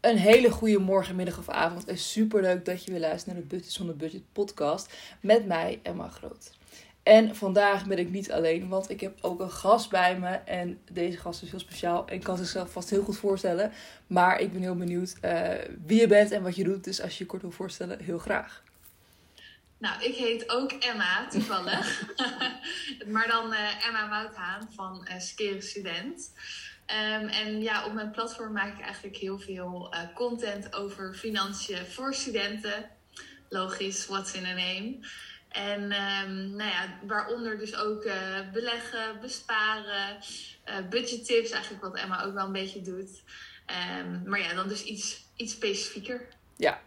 [0.00, 1.84] Een hele goede morgen, middag of avond.
[1.84, 5.80] En super leuk dat je weer luistert naar de Budget zonder Budget podcast met mij,
[5.82, 6.52] Emma Groot.
[7.02, 10.28] En vandaag ben ik niet alleen, want ik heb ook een gast bij me.
[10.28, 13.72] En deze gast is heel speciaal en kan zichzelf vast heel goed voorstellen.
[14.06, 15.50] Maar ik ben heel benieuwd uh,
[15.86, 16.84] wie je bent en wat je doet.
[16.84, 18.62] Dus als je je kort wil voorstellen, heel graag.
[19.78, 22.02] Nou, ik heet ook Emma, toevallig.
[23.12, 26.32] maar dan uh, Emma Wouthaan van uh, Student.
[26.90, 31.86] Um, en ja, op mijn platform maak ik eigenlijk heel veel uh, content over financiën
[31.86, 32.90] voor studenten.
[33.48, 34.98] Logisch, what's in a name.
[35.48, 38.14] En um, nou ja, waaronder dus ook uh,
[38.52, 40.16] beleggen, besparen,
[40.68, 43.22] uh, budgettips, eigenlijk wat Emma ook wel een beetje doet.
[44.00, 46.28] Um, maar ja, dan dus iets, iets specifieker.
[46.56, 46.80] Ja,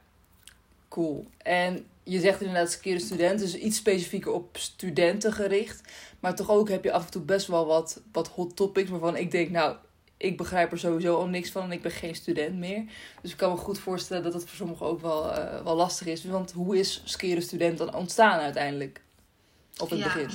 [0.90, 1.28] cool.
[1.38, 5.81] En je zegt inderdaad keer student, dus iets specifieker op studenten gericht.
[6.20, 9.16] Maar toch ook heb je af en toe best wel wat, wat hot topics waarvan
[9.16, 9.76] ik denk, nou,
[10.23, 12.84] ik begrijp er sowieso al niks van en ik ben geen student meer.
[13.22, 16.08] Dus ik kan me goed voorstellen dat het voor sommigen ook wel, uh, wel lastig
[16.08, 16.23] is.
[16.23, 19.02] Want hoe is skeren student dan ontstaan uiteindelijk?
[19.78, 20.06] Op het ja.
[20.06, 20.30] begin.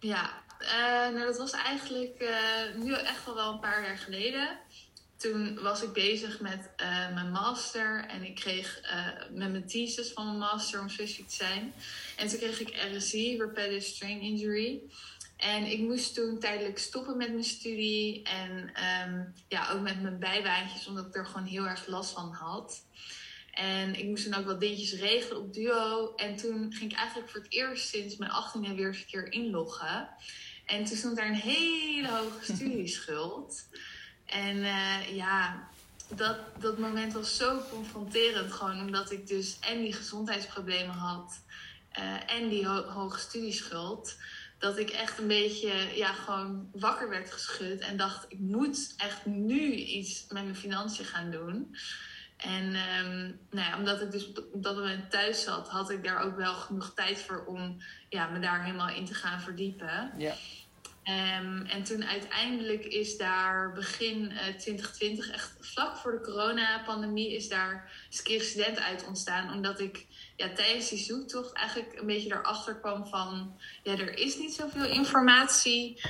[0.00, 4.58] Ja, uh, nou dat was eigenlijk uh, nu echt al wel een paar jaar geleden.
[5.16, 6.70] Toen was ik bezig met
[7.14, 8.80] mijn master en ik kreeg
[9.30, 11.72] met mijn thesis van mijn master om specifiek te zijn.
[12.16, 14.80] En toen kreeg ik RSI, Rapid Strain Injury.
[15.36, 18.22] En ik moest toen tijdelijk stoppen met mijn studie.
[18.22, 18.72] En
[19.08, 22.86] um, ja, ook met mijn bijbaantjes, omdat ik er gewoon heel erg last van had.
[23.50, 26.14] En ik moest toen ook wat dingetjes regelen op Duo.
[26.14, 29.32] En toen ging ik eigenlijk voor het eerst sinds mijn 18e weer eens een keer
[29.32, 30.08] inloggen.
[30.66, 33.68] En toen stond daar een hele hoge studieschuld.
[34.26, 35.68] En uh, ja,
[36.14, 38.52] dat, dat moment was zo confronterend.
[38.52, 41.42] Gewoon omdat ik dus en die gezondheidsproblemen had.
[41.98, 44.16] Uh, en die ho hoge studieschuld
[44.64, 49.26] dat ik echt een beetje ja, gewoon wakker werd geschud en dacht, ik moet echt
[49.26, 51.76] nu iets met mijn financiën gaan doen.
[52.36, 56.18] En um, nou ja, omdat ik dus op dat moment thuis zat, had ik daar
[56.18, 57.76] ook wel genoeg tijd voor om
[58.08, 60.12] ja, me daar helemaal in te gaan verdiepen.
[60.18, 60.34] Ja.
[61.04, 67.48] Um, en toen uiteindelijk is daar begin uh, 2020, echt vlak voor de coronapandemie, is
[67.48, 69.52] daar Skere Student uit ontstaan.
[69.52, 70.06] Omdat ik
[70.36, 73.56] ja, tijdens die zoektocht eigenlijk een beetje erachter kwam van...
[73.82, 76.00] ja, er is niet zoveel informatie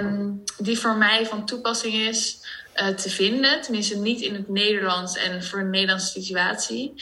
[0.00, 2.38] um, die voor mij van toepassing is
[2.74, 3.62] uh, te vinden.
[3.62, 6.94] Tenminste niet in het Nederlands en voor een Nederlandse situatie.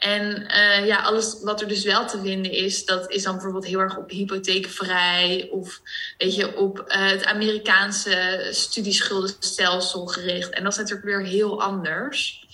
[0.00, 3.66] En uh, ja, alles wat er dus wel te vinden is, dat is dan bijvoorbeeld
[3.66, 5.80] heel erg op hypotheekvrij of
[6.18, 10.50] weet je, op uh, het Amerikaanse studieschuldenstelsel gericht.
[10.50, 12.46] En dat is natuurlijk weer heel anders.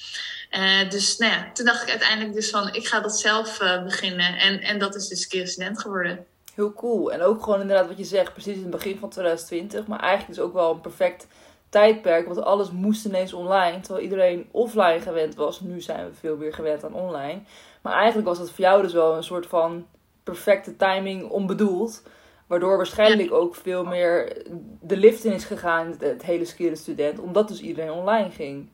[0.50, 4.38] Uh, dus nou toen dacht ik uiteindelijk dus van, ik ga dat zelf beginnen.
[4.38, 6.26] En, en dat is dus keer student geworden.
[6.54, 7.12] Heel cool.
[7.12, 9.86] En ook gewoon inderdaad wat je zegt, precies in het begin van 2020.
[9.86, 11.26] Maar eigenlijk is ook wel een perfect
[11.68, 13.80] tijdperk, want alles moest ineens online.
[13.80, 15.60] Terwijl iedereen offline gewend was.
[15.60, 17.40] Nu zijn we veel meer gewend aan online.
[17.82, 19.86] Maar eigenlijk was dat voor jou dus wel een soort van
[20.22, 22.02] perfecte timing onbedoeld.
[22.46, 24.42] Waardoor waarschijnlijk ook veel meer
[24.80, 27.18] de lift in is gegaan, het hele skere student.
[27.18, 28.68] Omdat dus iedereen online ging.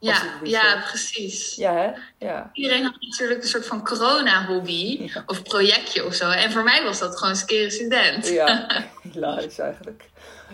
[0.00, 1.54] Ja, ja, precies.
[1.54, 1.90] Ja, hè?
[2.26, 2.50] Ja.
[2.52, 5.22] Iedereen had natuurlijk een soort van corona-hobby ja.
[5.26, 6.30] of projectje of zo.
[6.30, 8.28] En voor mij was dat gewoon skere student.
[8.28, 8.66] Ja,
[9.12, 10.08] hilarisch eigenlijk.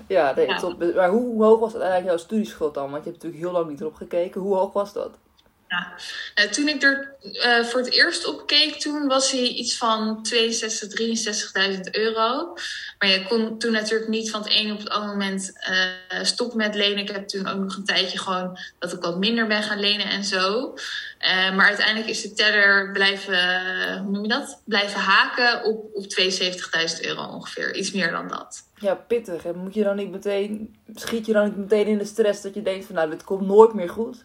[0.06, 0.58] Ja, nee, ja.
[0.58, 2.90] Tot, maar hoe, hoe, hoog was uiteindelijk jouw studieschuld dan?
[2.90, 4.40] Want je hebt natuurlijk heel lang niet erop gekeken.
[4.40, 5.10] Hoe hoog was dat?
[5.68, 5.92] Ja,
[6.44, 10.22] uh, toen ik er uh, voor het eerst op keek, toen was hij iets van
[10.22, 12.54] 62, 63.000 euro.
[12.98, 16.56] Maar je kon toen natuurlijk niet van het een op het andere moment uh, stoppen
[16.56, 16.98] met lenen.
[16.98, 20.06] Ik heb toen ook nog een tijdje gewoon dat ik wat minder ben gaan lenen
[20.06, 20.74] en zo.
[21.54, 23.38] maar uiteindelijk is de teller blijven,
[23.98, 24.62] hoe noem je dat?
[24.64, 27.74] Blijven haken op, op 72.000 euro ongeveer.
[27.74, 28.62] Iets meer dan dat.
[28.74, 29.44] Ja, pittig.
[29.44, 32.54] En moet je dan niet meteen, schiet je dan niet meteen in de stress dat
[32.54, 34.24] je denkt van nou, dit komt nooit meer goed?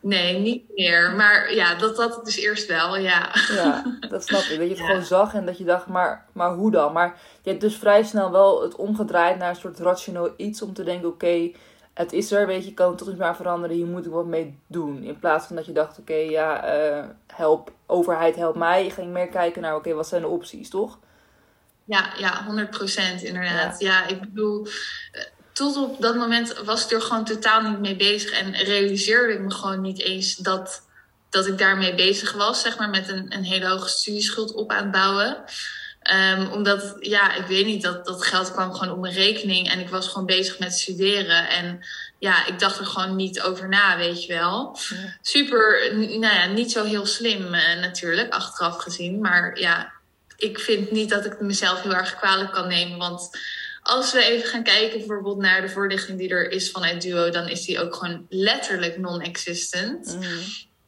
[0.00, 1.12] Nee, niet meer.
[1.12, 3.34] Maar ja, dat dat dus eerst wel, ja.
[3.48, 4.58] Ja, dat snap ik.
[4.58, 4.86] Dat je het ja.
[4.86, 6.92] gewoon zag en dat je dacht, maar, maar hoe dan?
[6.92, 10.72] Maar je hebt dus vrij snel wel het omgedraaid naar een soort rationeel iets om
[10.72, 11.54] te denken, oké, okay,
[11.94, 14.26] het is er, weet je, kan het toch niet maar veranderen, hier moet ik wat
[14.26, 15.02] mee doen.
[15.02, 18.84] In plaats van dat je dacht, oké, okay, ja, uh, help, overheid help mij.
[18.84, 20.98] Je ging meer kijken naar, oké, okay, wat zijn de opties, toch?
[21.84, 22.46] Ja, ja,
[23.18, 23.80] 100% inderdaad.
[23.80, 24.00] Ja.
[24.00, 24.66] ja, ik bedoel,
[25.56, 28.30] tot op dat moment was ik er gewoon totaal niet mee bezig.
[28.30, 30.82] En realiseerde ik me gewoon niet eens dat,
[31.30, 32.60] dat ik daarmee bezig was.
[32.60, 35.44] Zeg maar met een, een hele hoge studieschuld op aan het bouwen.
[36.38, 39.70] Um, omdat, ja, ik weet niet, dat, dat geld kwam gewoon op mijn rekening.
[39.70, 41.48] En ik was gewoon bezig met studeren.
[41.48, 41.86] En
[42.18, 44.78] ja, ik dacht er gewoon niet over na, weet je wel.
[45.20, 49.20] Super, nou ja, niet zo heel slim uh, natuurlijk, achteraf gezien.
[49.20, 49.92] Maar ja,
[50.36, 52.98] ik vind niet dat ik mezelf heel erg kwalijk kan nemen.
[52.98, 53.30] Want
[53.86, 57.48] als we even gaan kijken bijvoorbeeld naar de voorlichting die er is vanuit Duo, dan
[57.48, 60.16] is die ook gewoon letterlijk non-existent.
[60.20, 60.38] Mhm.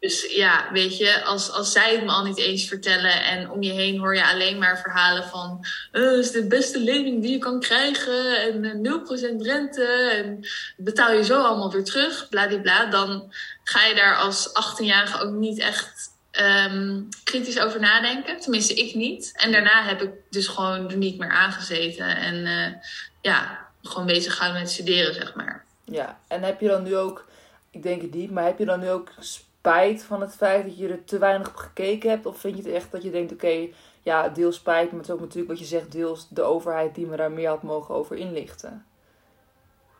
[0.01, 3.63] Dus ja, weet je, als, als zij het me al niet eens vertellen en om
[3.63, 7.31] je heen hoor je alleen maar verhalen van eh, het is de beste lening die
[7.31, 10.47] je kan krijgen en eh, 0% rente en
[10.77, 13.33] betaal je zo allemaal weer terug, bladibla, dan
[13.65, 18.41] ga je daar als 18-jarige ook niet echt ehm, kritisch over nadenken.
[18.41, 19.33] Tenminste, ik niet.
[19.35, 22.73] En daarna heb ik dus gewoon er niet meer aangezeten en eh,
[23.21, 25.65] ja, gewoon bezig gehouden met studeren, zeg maar.
[25.85, 27.29] Ja, en heb je dan nu ook,
[27.71, 30.79] ik denk het niet, maar heb je dan nu ook spijt van het feit dat
[30.79, 32.27] je er te weinig op gekeken hebt?
[32.27, 33.69] Of vind je het echt dat je denkt, oké,
[34.03, 37.07] ja, deels spijt, maar het is ook natuurlijk wat je zegt, deels de overheid die
[37.07, 38.87] me daar meer had mogen over inlichten?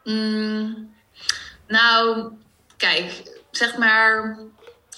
[0.05, 0.95] Mm,
[1.67, 2.31] nou,
[2.77, 4.39] kijk, zeg maar.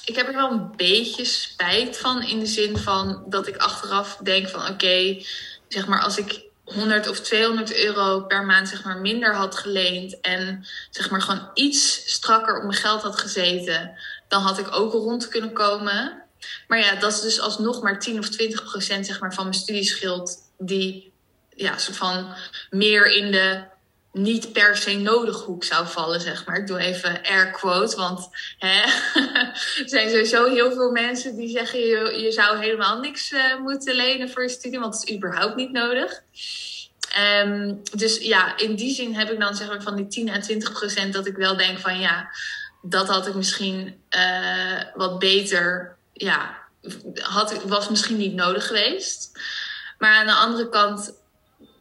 [0.05, 2.23] Ik heb er wel een beetje spijt van.
[2.23, 5.23] In de zin van dat ik achteraf denk van oké,
[5.69, 10.21] zeg maar als ik 100 of 200 euro per maand zeg maar minder had geleend.
[10.21, 13.93] En zeg maar gewoon iets strakker op mijn geld had gezeten.
[14.29, 16.23] Dan had ik ook rond kunnen komen.
[16.69, 19.57] Maar ja, dat is dus alsnog maar 10 of 20 procent zeg maar, van mijn
[19.57, 20.37] studieschuld.
[20.59, 21.13] Die
[21.55, 22.35] ja, soort van
[22.71, 23.63] meer in de
[24.13, 26.57] niet per se nodig hoek zou vallen, zeg maar.
[26.57, 28.29] Ik doe even air quote, want
[28.59, 28.83] hè,
[29.83, 33.95] er zijn sowieso heel veel mensen die zeggen je, je zou helemaal niks uh, moeten
[33.95, 36.23] lenen voor je studie, want het is überhaupt niet nodig.
[37.45, 40.41] Um, dus ja, in die zin heb ik dan zeg maar van die 10 à
[40.41, 42.31] 20 procent dat ik wel denk van ja,
[42.83, 46.59] dat had ik misschien uh, wat beter, ja,
[47.15, 49.33] had, was misschien niet nodig geweest.
[49.99, 51.20] Maar aan de andere kant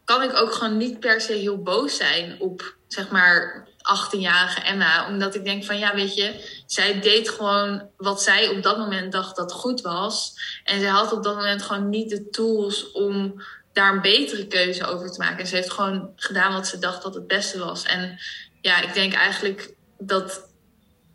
[0.10, 5.08] kan ik ook gewoon niet per se heel boos zijn op, zeg maar, 18-jarige Emma.
[5.08, 9.12] Omdat ik denk van, ja, weet je, zij deed gewoon wat zij op dat moment
[9.12, 10.34] dacht dat goed was.
[10.64, 14.86] En zij had op dat moment gewoon niet de tools om daar een betere keuze
[14.86, 15.40] over te maken.
[15.40, 17.84] En ze heeft gewoon gedaan wat ze dacht dat het beste was.
[17.84, 18.20] En
[18.62, 20.50] ja, ik denk eigenlijk dat,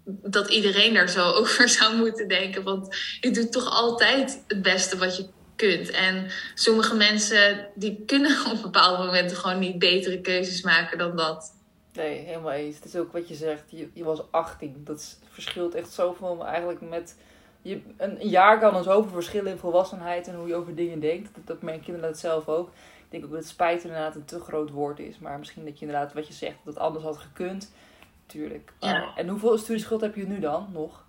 [0.05, 2.63] dat iedereen daar zo over zou moeten denken.
[2.63, 5.91] Want je doet toch altijd het beste wat je kunt.
[5.91, 11.53] En sommige mensen die kunnen op bepaalde momenten gewoon niet betere keuzes maken dan dat.
[11.93, 12.77] Nee, helemaal eens.
[12.77, 13.63] Het is ook wat je zegt.
[13.69, 14.83] Je, je was 18.
[14.85, 17.17] Dat verschilt echt zoveel eigenlijk met...
[17.63, 21.35] Je, een jaar kan er zoveel verschillen in volwassenheid en hoe je over dingen denkt.
[21.35, 22.69] Dat, dat merk je inderdaad zelf ook.
[22.69, 25.19] Ik denk ook dat spijt inderdaad een te groot woord is.
[25.19, 27.73] Maar misschien dat je inderdaad wat je zegt, dat het anders had gekund.
[28.27, 28.73] Tuurlijk.
[28.81, 29.13] Ja.
[29.17, 31.05] En hoeveel studieschuld heb je nu dan nog?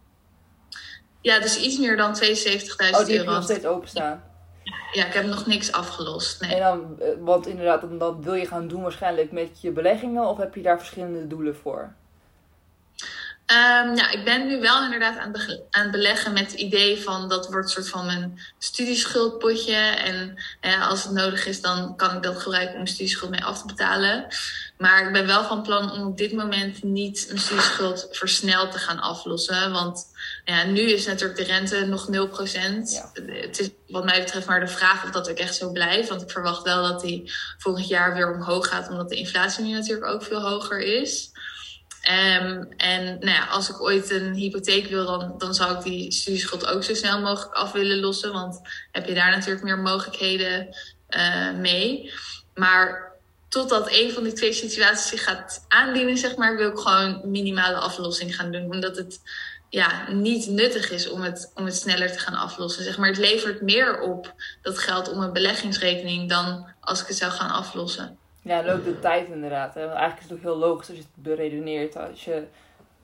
[1.21, 2.97] Ja, dus iets meer dan 72.000 Oh, die euro.
[2.97, 4.24] heb je nog steeds openstaan.
[4.91, 6.41] Ja, ik heb nog niks afgelost.
[6.41, 6.56] Nee.
[6.56, 10.38] En dan, eh, want inderdaad, dan, wil je gaan doen waarschijnlijk met je beleggingen of
[10.38, 11.94] heb je daar verschillende doelen voor?
[13.51, 17.01] Um, ja, ik ben nu wel inderdaad aan, het aan het beleggen met het idee
[17.01, 19.75] van dat wordt een soort van mijn studieschuldpotje.
[19.75, 23.44] En eh, als het nodig is, dan kan ik dat gebruiken om mijn studieschuld mee
[23.44, 24.27] af te betalen.
[24.77, 28.77] Maar ik ben wel van plan om op dit moment niet mijn studieschuld versneld te
[28.77, 29.71] gaan aflossen.
[29.71, 30.06] Want
[30.45, 32.12] ja, nu is natuurlijk de rente nog 0%.
[32.12, 33.12] Ja.
[33.25, 36.09] Het is wat mij betreft maar de vraag of dat ook echt zo blijft.
[36.09, 38.89] Want ik verwacht wel dat die volgend jaar weer omhoog gaat.
[38.89, 41.31] Omdat de inflatie nu natuurlijk ook veel hoger is.
[42.12, 46.68] Um, en nou als ik ooit een hypotheek wil, dan, dan zou ik die studieschuld
[46.68, 48.34] ook zo snel mogelijk af willen lossen.
[48.34, 48.62] Want
[48.92, 50.75] heb je daar natuurlijk meer mogelijkheden
[51.10, 52.12] uh, mee.
[52.54, 53.12] Maar
[53.50, 57.78] totdat een van die twee situaties zich gaat aandienen, zeg maar, wil ik gewoon minimale
[57.78, 58.72] aflossing gaan doen.
[58.72, 59.19] Omdat het
[59.69, 62.83] ja, niet nuttig is om het, om het sneller te gaan aflossen.
[62.83, 67.18] Zeg maar, het levert meer op dat geld om een beleggingsrekening dan als ik het
[67.18, 68.18] zou gaan aflossen.
[68.45, 69.73] Ja, en ook de tijd inderdaad.
[69.73, 69.85] Hè?
[69.85, 71.97] Want eigenlijk is het ook heel logisch als je het beredeneert.
[71.97, 72.44] Als je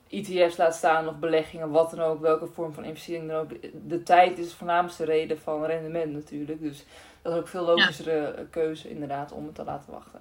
[0.08, 3.50] ETF's laat staan of beleggingen, wat dan ook, welke vorm van investering dan ook.
[3.88, 6.60] De tijd is de voornaamste reden van rendement natuurlijk.
[6.60, 6.84] Dus
[7.22, 8.44] dat is ook veel logischere ja.
[8.50, 10.20] keuze inderdaad om het te laten wachten.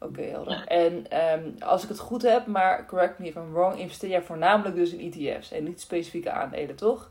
[0.00, 0.52] Oké, okay, helder.
[0.52, 0.66] Ja.
[0.66, 4.22] En um, als ik het goed heb, maar correct me if I'm wrong, investeer jij
[4.22, 7.10] voornamelijk dus in ETF's en niet specifieke aandelen, toch?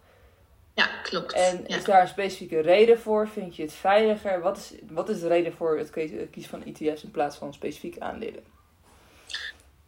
[0.74, 1.34] Ja, klopt.
[1.34, 1.76] En ja.
[1.78, 3.28] is daar een specifieke reden voor?
[3.28, 4.42] Vind je het veiliger?
[4.42, 5.90] Wat is, wat is de reden voor het
[6.32, 8.44] kiezen van ETF's in plaats van specifieke aandelen?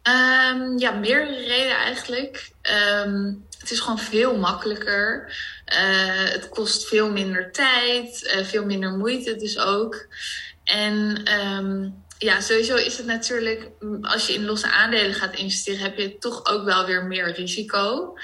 [0.06, 2.50] Um, ja, meerdere redenen eigenlijk.
[3.06, 5.36] Um, het is gewoon veel makkelijker.
[5.72, 10.06] Uh, het kost veel minder tijd, uh, veel minder moeite dus ook.
[10.64, 13.70] En um, ja, sowieso is het natuurlijk,
[14.02, 18.14] als je in losse aandelen gaat investeren, heb je toch ook wel weer meer risico.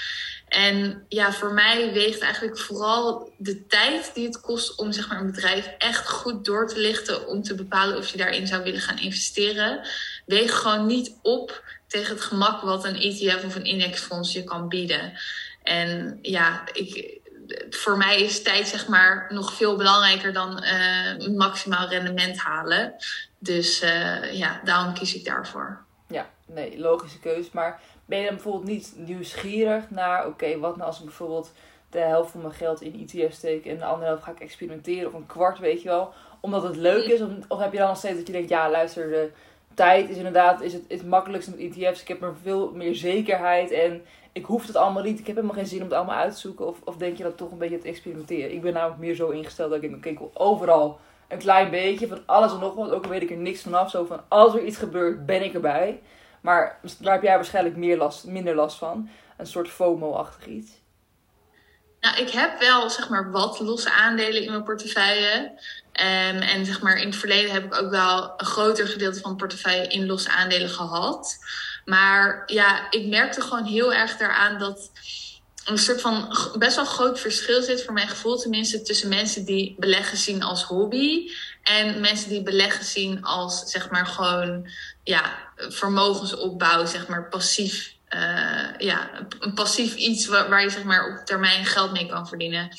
[0.52, 5.20] En ja, voor mij weegt eigenlijk vooral de tijd die het kost om zeg maar,
[5.20, 7.26] een bedrijf echt goed door te lichten.
[7.26, 9.86] Om te bepalen of je daarin zou willen gaan investeren.
[10.26, 14.68] Weegt gewoon niet op tegen het gemak wat een ETF of een indexfonds je kan
[14.68, 15.12] bieden.
[15.62, 17.20] En ja, ik,
[17.70, 22.94] voor mij is tijd zeg maar nog veel belangrijker dan uh, maximaal rendement halen.
[23.38, 23.78] Dus
[24.32, 25.84] ja, daarom kies ik daarvoor.
[26.08, 27.50] Ja, nee, logische keus.
[27.50, 31.52] Maar ben je dan bijvoorbeeld niet nieuwsgierig naar, oké, wat nou als ik bijvoorbeeld
[31.90, 35.06] de helft van mijn geld in ETF steek en de andere helft ga ik experimenteren
[35.06, 37.20] of een kwart, weet je wel, omdat het leuk is?
[37.48, 39.30] Of, heb je dan nog steeds dat je denkt, ja, luister, de
[39.74, 42.00] tijd is inderdaad is het, is het makkelijkste met ETF's.
[42.00, 45.18] Ik heb er veel meer zekerheid en ik hoef het allemaal niet.
[45.18, 46.66] Ik heb helemaal geen zin om het allemaal uit te zoeken.
[46.66, 48.52] Of, of denk je dat toch een beetje te experimenteren?
[48.52, 52.08] Ik ben namelijk meer zo ingesteld dat ik denk, oké, wil overal een klein beetje
[52.08, 52.90] van alles en nog wat.
[52.90, 53.90] Ook al weet ik er niks vanaf.
[53.90, 56.00] Zo van, als er iets gebeurt, ben ik erbij.
[56.42, 59.10] Maar daar heb jij waarschijnlijk meer last, minder last van.
[59.36, 60.70] Een soort FOMO-achtig iets.
[62.00, 65.60] Nou, ik heb wel zeg maar wat losse aandelen in mijn portefeuille.
[65.92, 69.30] Um, en zeg maar in het verleden heb ik ook wel een groter gedeelte van
[69.30, 71.38] het portefeuille in losse aandelen gehad.
[71.84, 74.90] Maar ja, ik merkte gewoon heel erg daaraan dat
[75.64, 79.76] een soort van best wel groot verschil zit, voor mijn gevoel tenminste, tussen mensen die
[79.78, 81.30] beleggen zien als hobby
[81.62, 84.68] en mensen die beleggen zien als zeg maar gewoon
[85.04, 87.94] ja, vermogensopbouw, zeg maar passief.
[88.14, 92.28] Uh, ja, een passief iets waar, waar je zeg maar op termijn geld mee kan
[92.28, 92.76] verdienen.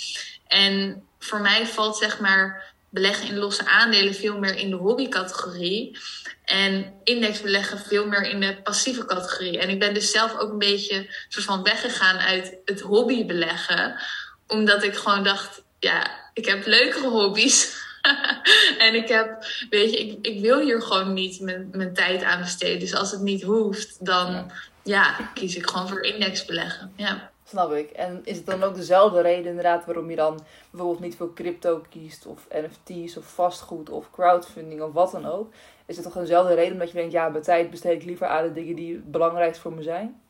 [0.48, 5.98] En voor mij valt zeg maar beleggen in losse aandelen veel meer in de hobbycategorie.
[6.46, 9.60] En indexbeleggen veel meer in de passieve categorie.
[9.60, 14.00] En ik ben dus zelf ook een beetje soort van weggegaan uit het hobbybeleggen.
[14.48, 17.72] Omdat ik gewoon dacht, ja, ik heb leukere hobby's.
[18.86, 22.41] en ik heb, weet je, ik, ik wil hier gewoon niet mijn, mijn tijd aan
[22.41, 22.79] besteden.
[22.79, 24.51] Dus als het niet hoeft, dan
[24.83, 26.93] ja, kies ik gewoon voor indexbeleggen.
[26.95, 27.31] Ja.
[27.48, 27.89] Snap ik.
[27.89, 31.86] En is het dan ook dezelfde reden inderdaad waarom je dan bijvoorbeeld niet voor crypto
[31.89, 35.53] kiest of NFT's of vastgoed of crowdfunding of wat dan ook?
[35.86, 38.43] Is het toch dezelfde reden omdat je denkt, ja, mijn tijd besteed ik liever aan
[38.43, 40.22] de dingen die het belangrijkst voor me zijn?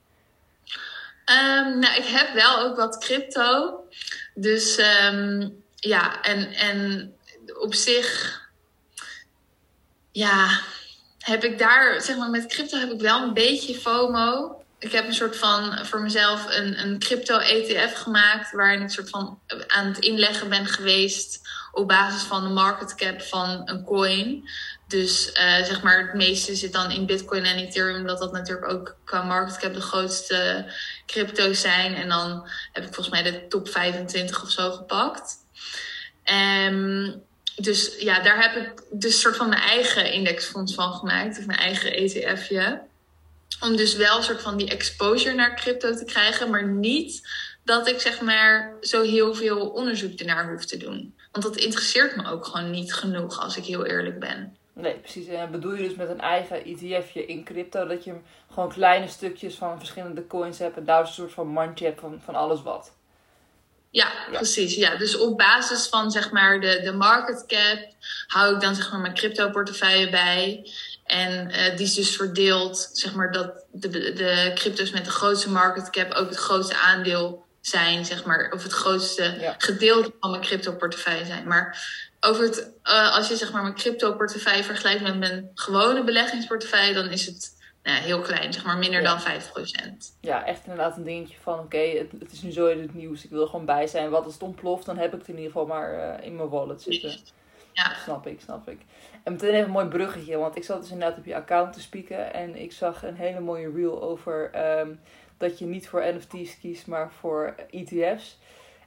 [1.32, 3.80] Um, nou, ik heb wel ook wat crypto.
[4.34, 7.14] Dus um, ja, en, en
[7.64, 8.42] op zich,
[10.12, 10.60] ja,
[11.20, 15.08] heb ik daar, zeg maar, met crypto heb ik wel een beetje FOMO ik heb
[15.08, 18.52] een soort van voor mezelf een, een crypto-ETF gemaakt.
[18.52, 21.42] Waarin ik soort van aan het inleggen ben geweest.
[21.72, 24.50] Op basis van de market cap van een coin.
[24.88, 27.96] Dus uh, zeg maar, het meeste zit dan in Bitcoin en Ethereum.
[27.96, 30.66] Omdat dat natuurlijk ook qua market cap de grootste
[31.06, 31.96] crypto's zijn.
[31.96, 35.36] En dan heb ik volgens mij de top 25 of zo gepakt.
[36.68, 37.24] Um,
[37.56, 41.40] dus ja, daar heb ik dus soort van mijn eigen indexfonds van gemaakt.
[41.40, 42.82] Of mijn eigen ETFje.
[43.60, 47.30] Om dus wel een soort van die exposure naar crypto te krijgen, maar niet
[47.64, 51.16] dat ik zeg maar zo heel veel onderzoek ernaar hoef te doen.
[51.32, 54.58] Want dat interesseert me ook gewoon niet genoeg, als ik heel eerlijk ben.
[54.74, 55.28] Nee, precies.
[55.28, 58.16] En bedoel je dus met een eigen ETFje in crypto dat je
[58.54, 62.22] gewoon kleine stukjes van verschillende coins hebt en daar een soort van mandje hebt van,
[62.24, 62.94] van alles wat?
[63.94, 64.76] Ja, precies.
[64.76, 64.96] Ja.
[64.96, 67.80] Dus op basis van zeg maar de, de market cap
[68.28, 70.72] hou ik dan zeg maar mijn crypto portefeuille bij.
[71.06, 75.50] En uh, die is dus verdeeld, zeg maar, dat de, de crypto's met de grootste
[75.50, 80.44] market cap ook het grootste aandeel zijn, zeg maar, of het grootste gedeelte van mijn
[80.44, 81.48] crypto portefeuille zijn.
[81.48, 81.88] Maar
[82.20, 86.94] over het, uh, als je zeg maar mijn crypto portefeuille vergelijkt met mijn gewone beleggingsportefeuille,
[86.94, 87.52] dan is het
[87.84, 89.24] nou, heel klein, zeg maar minder dan 5%.
[90.20, 93.24] Ja, echt inderdaad een dingetje van oké, het, het, is nu zo in het nieuws,
[93.24, 94.10] ik wil er gewoon bij zijn.
[94.10, 96.50] Wat als het ontploft, dan heb ik het in ieder geval maar uh, in mijn
[96.50, 97.10] wallet zitten.
[97.72, 97.94] Ja.
[98.04, 98.80] Snap ik, snap ik.
[99.24, 101.82] En meteen even een mooi bruggetje, want ik zat dus inderdaad op je account te
[101.82, 105.00] spieken en ik zag een hele mooie reel over um,
[105.38, 108.38] dat je niet voor NFT's kiest, maar voor ETF's.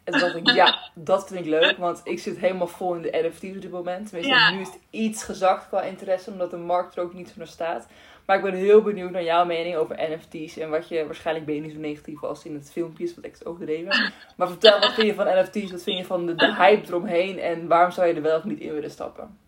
[0.04, 3.02] En toen dacht ik, ja, dat vind ik leuk, want ik zit helemaal vol in
[3.02, 4.08] de NFT's op dit moment.
[4.08, 7.46] Tenminste, nu is het iets gezakt qua interesse, omdat de markt er ook niet voor
[7.46, 7.86] staat.
[8.26, 10.56] Maar ik ben heel benieuwd naar jouw mening over NFT's.
[10.56, 13.24] En wat je, waarschijnlijk ben je niet zo negatief als in het filmpje is, wat
[13.24, 14.12] ik het overdreven.
[14.36, 15.70] Maar vertel, wat vind je van NFT's?
[15.70, 17.38] Wat vind je van de, de hype eromheen?
[17.38, 19.38] En waarom zou je er wel of niet in willen stappen?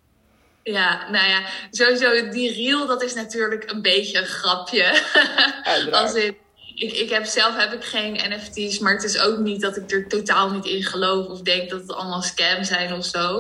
[0.63, 5.03] Ja, nou ja, sowieso die reel, dat is natuurlijk een beetje een grapje.
[5.91, 6.39] Als ik,
[6.75, 9.91] ik, ik heb zelf heb ik geen NFT's, maar het is ook niet dat ik
[9.91, 13.39] er totaal niet in geloof of denk dat het allemaal scam zijn of zo.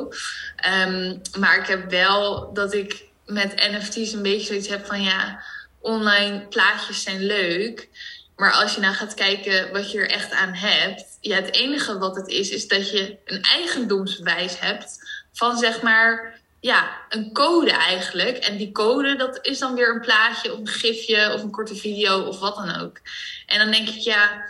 [0.86, 5.42] Um, maar ik heb wel dat ik met NFT's een beetje zoiets heb van ja,
[5.80, 7.88] online plaatjes zijn leuk.
[8.36, 11.04] Maar als je nou gaat kijken wat je er echt aan hebt.
[11.20, 14.98] Ja, het enige wat het is, is dat je een eigendomsbewijs hebt
[15.32, 18.36] van zeg maar ja, een code eigenlijk.
[18.36, 21.74] En die code, dat is dan weer een plaatje of een gifje of een korte
[21.74, 23.00] video of wat dan ook.
[23.46, 24.44] En dan denk ik, ja,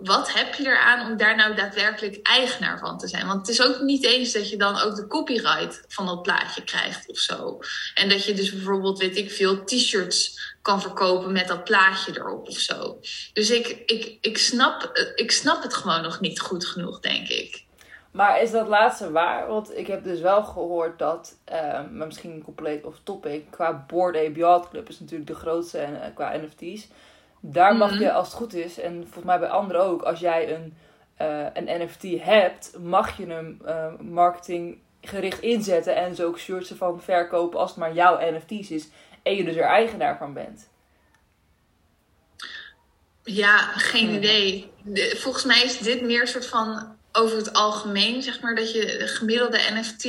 [0.00, 3.26] wat heb je eraan om daar nou daadwerkelijk eigenaar van te zijn?
[3.26, 6.64] Want het is ook niet eens dat je dan ook de copyright van dat plaatje
[6.64, 7.58] krijgt of zo.
[7.94, 12.48] En dat je dus bijvoorbeeld, weet ik veel, t-shirts kan verkopen met dat plaatje erop
[12.48, 13.00] of zo.
[13.32, 17.66] Dus ik, ik, ik, snap, ik snap het gewoon nog niet goed genoeg, denk ik.
[18.10, 19.46] Maar is dat laatste waar?
[19.46, 21.54] Want ik heb dus wel gehoord dat, uh,
[21.90, 26.02] maar misschien compleet of topic, qua Board Ape Yacht Club is natuurlijk de grootste en,
[26.02, 26.88] eh, qua NFT's.
[27.40, 28.00] Daar mag mhm.
[28.00, 30.76] je, als het goed is, en volgens mij bij anderen ook, als jij een,
[31.22, 37.02] uh, een NFT hebt, mag je hem uh, marketinggericht inzetten en zo ook shirts ervan
[37.02, 38.88] verkopen als het maar jouw NFT's is
[39.22, 40.68] en je dus er eigenaar van bent.
[43.22, 44.72] Ja, geen idee.
[45.16, 48.96] volgens mij is dit meer een soort van over het algemeen, zeg maar, dat je
[48.98, 50.02] de gemiddelde NFT,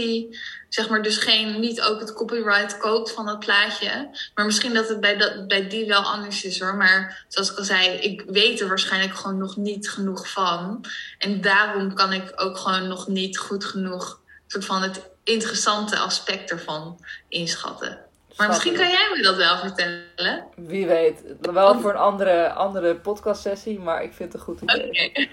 [0.70, 4.10] zeg maar, dus geen, niet ook het copyright koopt van dat plaatje.
[4.36, 6.76] Maar misschien dat het bij, dat, bij die wel anders is hoor.
[6.76, 10.86] Maar zoals ik al zei, ik weet er waarschijnlijk gewoon nog niet genoeg van.
[11.18, 16.52] En daarom kan ik ook gewoon nog niet goed genoeg soort van het interessante aspect
[16.52, 18.00] ervan inschatten.
[18.38, 20.46] Maar misschien kan jij me dat wel vertellen.
[20.56, 21.22] Wie weet.
[21.42, 24.90] Wel voor een andere, andere podcastsessie, maar ik vind het een goed idee.
[24.90, 25.30] Okay.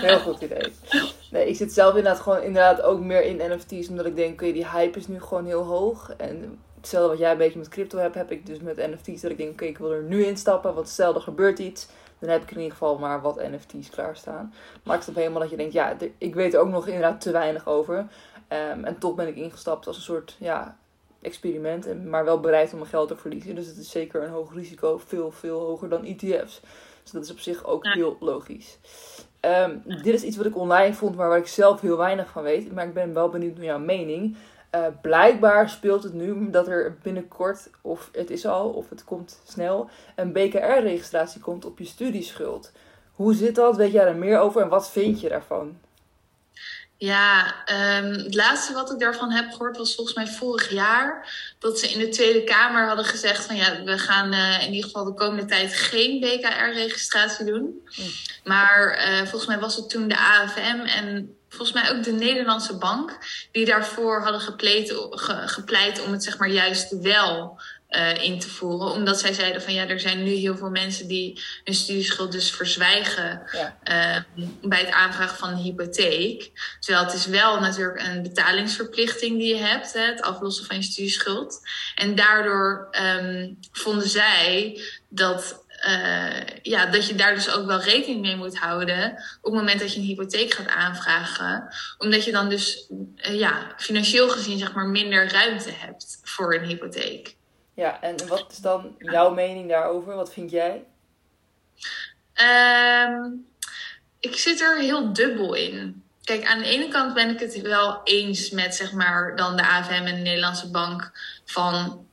[0.00, 0.72] Heel goed idee.
[1.30, 4.52] Nee, ik zit zelf inderdaad gewoon inderdaad ook meer in NFT's, omdat ik denk, oké,
[4.52, 6.12] die hype is nu gewoon heel hoog.
[6.16, 9.20] En hetzelfde wat jij een beetje met crypto hebt, heb ik dus met NFT's.
[9.20, 11.88] Dat ik denk, oké, ik wil er nu instappen, want stel er gebeurt iets.
[12.18, 14.54] Dan heb ik in ieder geval maar wat NFT's klaarstaan.
[14.82, 17.30] Maar ik snap helemaal dat je denkt, ja, ik weet er ook nog inderdaad te
[17.30, 17.96] weinig over.
[17.98, 20.76] Um, en toch ben ik ingestapt als een soort, ja,
[21.20, 23.54] experiment, maar wel bereid om mijn geld te verliezen.
[23.54, 26.60] Dus het is zeker een hoog risico, veel, veel hoger dan ETF's.
[27.02, 28.78] Dus dat is op zich ook heel logisch.
[29.40, 32.42] Ehm, dit is iets wat ik online vond, maar waar ik zelf heel weinig van
[32.42, 32.72] weet.
[32.72, 34.36] Maar ik ben wel benieuwd naar jouw mening.
[34.74, 39.40] Uh, blijkbaar speelt het nu dat er binnenkort, of het is al, of het komt
[39.44, 42.72] snel, een BKR-registratie komt op je studieschuld.
[43.12, 43.76] Hoe zit dat?
[43.76, 45.78] Weet jij er meer over en wat vind je daarvan?
[47.00, 47.54] Ja,
[48.00, 51.32] um, het laatste wat ik daarvan heb gehoord was volgens mij vorig jaar.
[51.58, 54.84] Dat ze in de Tweede Kamer hadden gezegd van ja, we gaan uh, in ieder
[54.84, 57.88] geval de komende tijd geen BKR-registratie doen.
[57.88, 58.02] Hm.
[58.44, 62.76] Maar uh, volgens mij was het toen de AFM en volgens mij ook de Nederlandse
[62.76, 63.18] Bank
[63.52, 67.60] die daarvoor hadden gepleit, ge, gepleit om het zeg maar juist wel
[67.90, 68.90] uh, in te voeren.
[68.90, 72.50] Omdat zij zeiden van ja, er zijn nu heel veel mensen die hun studieschuld dus
[72.50, 73.76] verzwijgen ja.
[74.38, 76.50] uh, bij het aanvragen van een hypotheek.
[76.80, 80.82] Terwijl het is wel natuurlijk een betalingsverplichting die je hebt, hè, het aflossen van je
[80.82, 81.60] studieschuld.
[81.94, 85.66] En daardoor um, vonden zij dat.
[85.86, 89.80] Uh, ja, dat je daar dus ook wel rekening mee moet houden op het moment
[89.80, 91.74] dat je een hypotheek gaat aanvragen.
[91.98, 97.36] Omdat je dan dus ja, financieel gezien zeg maar minder ruimte hebt voor een hypotheek.
[97.78, 100.14] Ja, en wat is dan jouw mening daarover?
[100.14, 100.84] Wat vind jij?
[103.06, 103.46] Um,
[104.20, 106.02] ik zit er heel dubbel in.
[106.24, 109.66] Kijk, aan de ene kant ben ik het wel eens met zeg maar dan de
[109.66, 111.12] AFM en de Nederlandse Bank
[111.44, 112.06] van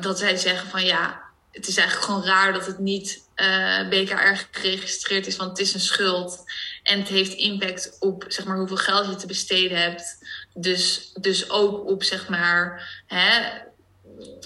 [0.00, 4.46] dat zij zeggen van ja, het is eigenlijk gewoon raar dat het niet eh, BKR
[4.50, 6.44] geregistreerd is, want het is een schuld
[6.82, 10.18] en het heeft impact op zeg maar hoeveel geld je te besteden hebt.
[10.54, 13.64] Dus, dus ook op zeg maar hè,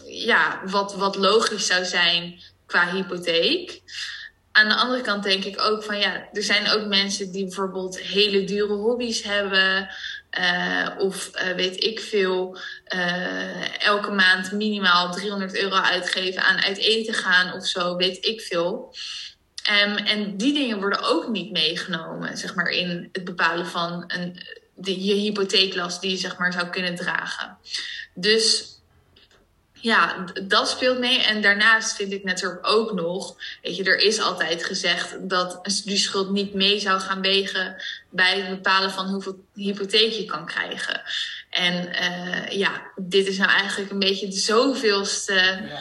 [0.04, 3.80] ja, wat, wat logisch zou zijn qua hypotheek.
[4.52, 8.00] Aan de andere kant denk ik ook van ja, er zijn ook mensen die bijvoorbeeld
[8.00, 9.88] hele dure hobby's hebben.
[10.38, 12.58] Uh, of uh, weet ik veel,
[12.94, 18.40] uh, elke maand minimaal 300 euro uitgeven aan uit eten gaan of zo, weet ik
[18.40, 18.94] veel.
[19.70, 24.40] Um, en die dingen worden ook niet meegenomen, zeg maar, in het bepalen van een,
[24.74, 27.58] de, je hypotheeklast die je zeg maar zou kunnen dragen.
[28.14, 28.64] Dus
[29.80, 31.22] ja, dat speelt mee.
[31.22, 35.70] En daarnaast vind ik natuurlijk ook nog, weet je, er is altijd gezegd dat een
[35.70, 41.02] studieschuld niet mee zou gaan wegen bij het bepalen van hoeveel hypotheek je kan krijgen.
[41.50, 45.78] En uh, ja, dit is nou eigenlijk een beetje de zoveelste ja.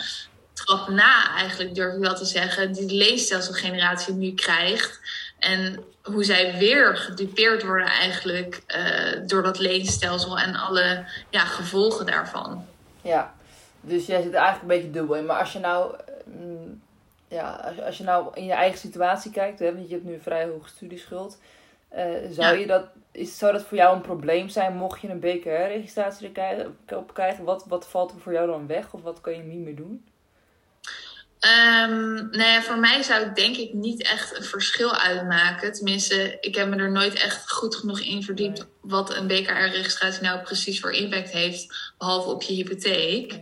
[0.53, 4.99] trap na, eigenlijk durf ik wel te zeggen, die de leenstelselgeneratie nu krijgt.
[5.39, 12.05] En hoe zij weer gedupeerd worden eigenlijk uh, door dat leenstelsel en alle ja, gevolgen
[12.05, 12.65] daarvan.
[13.01, 13.33] Ja,
[13.81, 15.25] dus jij zit eigenlijk een beetje dubbel in.
[15.25, 16.81] Maar als je nou, mm,
[17.27, 20.13] ja, als, als je nou in je eigen situatie kijkt, hè, want je hebt nu
[20.13, 21.39] een vrij hoge studieschuld.
[21.95, 25.19] Uh, zou, je dat, is, zou dat voor jou een probleem zijn mocht je een
[25.19, 26.31] BKR-registratie
[26.95, 27.43] op krijgen?
[27.43, 30.05] Wat, wat valt er voor jou dan weg of wat kan je niet meer doen?
[31.39, 35.73] Um, nou voor mij zou het denk ik niet echt een verschil uitmaken.
[35.73, 40.41] Tenminste, ik heb me er nooit echt goed genoeg in verdiept wat een BKR-registratie nou
[40.41, 43.33] precies voor impact heeft, behalve op je hypotheek.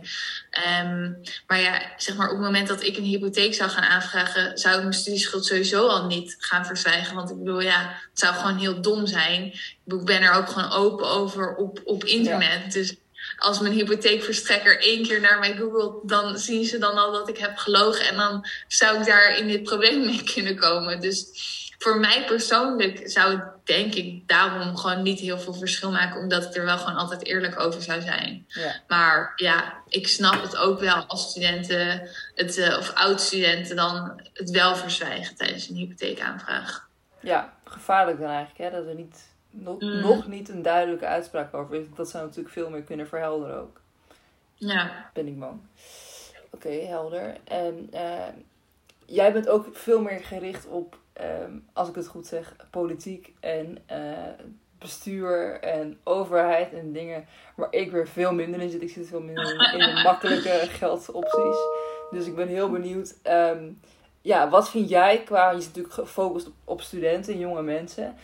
[0.82, 4.58] Um, maar ja, zeg maar op het moment dat ik een hypotheek zou gaan aanvragen,
[4.58, 7.14] zou ik mijn studieschuld sowieso al niet gaan verzwijgen.
[7.14, 9.44] Want ik bedoel, ja, het zou gewoon heel dom zijn.
[9.86, 12.72] Ik ben er ook gewoon open over op, op internet.
[12.72, 12.96] Dus
[13.38, 17.38] als mijn hypotheekverstrekker één keer naar mij googelt, dan zien ze dan al dat ik
[17.38, 18.06] heb gelogen.
[18.06, 21.00] En dan zou ik daar in dit probleem mee kunnen komen.
[21.00, 21.30] Dus
[21.78, 26.20] voor mij persoonlijk zou het denk ik daarom gewoon niet heel veel verschil maken.
[26.20, 28.46] Omdat ik er wel gewoon altijd eerlijk over zou zijn.
[28.48, 28.80] Ja.
[28.86, 34.50] Maar ja, ik snap het ook wel als studenten het, uh, of oud-studenten dan het
[34.50, 36.88] wel verzwijgen tijdens een hypotheekaanvraag.
[37.20, 38.70] Ja, gevaarlijk dan eigenlijk.
[38.70, 38.78] Hè?
[38.78, 40.00] Dat we niet nog, mm.
[40.00, 41.84] nog niet een duidelijke uitspraak over is.
[41.94, 43.80] Dat zou natuurlijk veel meer kunnen verhelderen ook.
[44.54, 45.10] Ja.
[45.12, 45.60] Ben ik bang.
[46.50, 47.36] Oké, helder.
[47.44, 48.26] En uh,
[49.06, 53.78] jij bent ook veel meer gericht op, um, als ik het goed zeg, politiek en
[53.90, 53.96] uh,
[54.78, 58.82] bestuur en overheid en dingen waar ik weer veel minder in zit.
[58.82, 61.58] Ik zit veel minder in, in de makkelijke geldopties.
[62.10, 63.14] Dus ik ben heel benieuwd.
[63.24, 63.80] Um,
[64.20, 68.16] ja, wat vind jij qua, je zit natuurlijk gefocust op, op studenten, jonge mensen.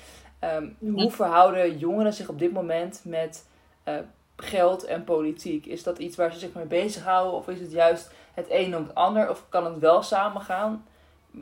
[0.44, 3.46] Ehm, hoe verhouden jongeren zich op dit moment met
[3.88, 3.94] uh,
[4.36, 5.66] geld en politiek?
[5.66, 7.34] Is dat iets waar ze zich mee bezighouden?
[7.34, 9.30] Of is het juist het een of het ander?
[9.30, 10.86] Of kan het wel samengaan?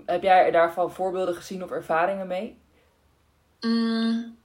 [0.07, 2.59] Heb jij daarvan voorbeelden gezien of ervaringen mee?
[3.61, 4.37] Mm,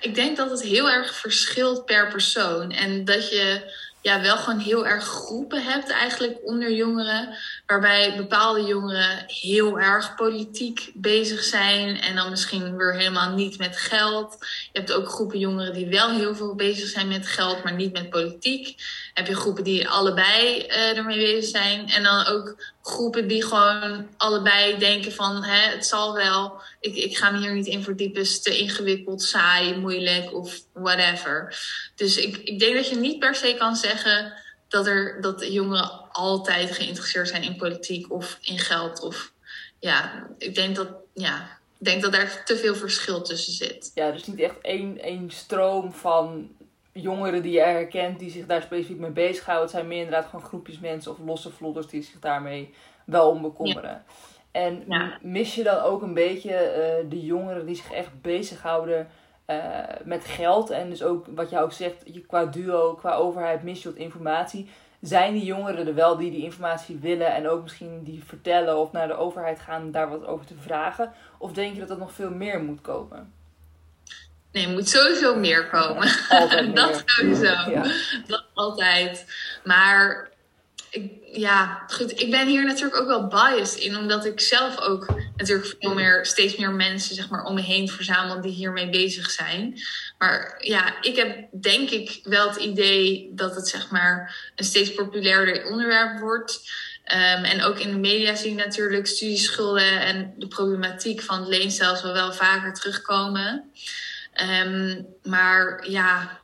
[0.00, 2.70] ik denk dat het heel erg verschilt per persoon.
[2.70, 7.36] En dat je ja, wel gewoon heel erg groepen hebt eigenlijk onder jongeren.
[7.66, 12.00] Waarbij bepaalde jongeren heel erg politiek bezig zijn.
[12.00, 14.36] En dan misschien weer helemaal niet met geld.
[14.72, 17.92] Je hebt ook groepen jongeren die wel heel veel bezig zijn met geld, maar niet
[17.92, 18.74] met politiek.
[19.14, 21.88] Heb je groepen die allebei uh, ermee bezig zijn.
[21.88, 22.56] En dan ook
[22.88, 26.60] groepen die gewoon allebei denken van hè, het zal wel.
[26.80, 28.20] Ik, ik ga me hier niet in verdiepen.
[28.20, 31.58] Is te ingewikkeld, saai, moeilijk of whatever.
[31.94, 34.32] Dus ik, ik denk dat je niet per se kan zeggen
[34.68, 39.00] dat, er, dat jongeren altijd geïnteresseerd zijn in politiek of in geld.
[39.00, 39.32] Of
[39.78, 43.90] ja, ik denk dat, ja, ik denk dat daar te veel verschil tussen zit.
[43.94, 46.50] Ja, dus niet echt één, één stroom van
[47.00, 49.66] jongeren die je herkent die zich daar specifiek mee bezighouden.
[49.66, 53.42] Het zijn meer inderdaad gewoon groepjes mensen of losse vlodders die zich daarmee wel om
[53.42, 54.04] bekommeren.
[54.50, 54.84] En
[55.22, 59.08] mis je dan ook een beetje uh, de jongeren die zich echt bezighouden
[59.46, 59.58] uh,
[60.04, 60.70] met geld?
[60.70, 63.98] En dus ook wat je ook zegt, je, qua duo, qua overheid mis je wat
[63.98, 64.68] informatie.
[65.00, 68.92] Zijn die jongeren er wel die die informatie willen en ook misschien die vertellen of
[68.92, 71.12] naar de overheid gaan daar wat over te vragen?
[71.38, 73.32] Of denk je dat dat nog veel meer moet komen?
[74.52, 76.08] Nee, er moet sowieso meer komen.
[76.74, 77.70] dat sowieso.
[77.70, 77.92] Ja.
[78.26, 79.24] Dat altijd.
[79.64, 80.30] Maar
[80.90, 82.20] ik, ja, goed.
[82.20, 86.26] Ik ben hier natuurlijk ook wel biased in, omdat ik zelf ook natuurlijk veel meer,
[86.26, 89.80] steeds meer mensen zeg maar, om me heen verzamel die hiermee bezig zijn.
[90.18, 94.94] Maar ja, ik heb denk ik wel het idee dat het zeg maar een steeds
[94.94, 96.60] populairder onderwerp wordt.
[97.12, 101.48] Um, en ook in de media zie je natuurlijk studieschulden en de problematiek van het
[101.48, 103.72] leenstelsel wel vaker terugkomen.
[104.40, 106.40] Um, maar ja,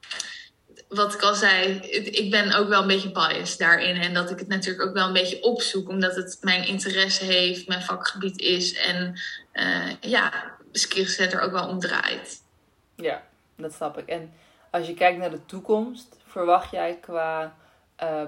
[0.88, 3.96] wat ik al zei, ik ben ook wel een beetje biased daarin.
[3.96, 7.68] En dat ik het natuurlijk ook wel een beetje opzoek, omdat het mijn interesse heeft,
[7.68, 8.74] mijn vakgebied is.
[8.74, 9.20] En
[9.54, 10.32] uh, ja,
[10.72, 12.42] skillset er ook wel om draait.
[12.96, 13.22] Ja,
[13.56, 14.08] dat snap ik.
[14.08, 14.32] En
[14.70, 17.56] als je kijkt naar de toekomst, verwacht jij qua
[18.02, 18.22] uh,